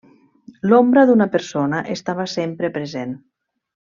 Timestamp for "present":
2.79-3.13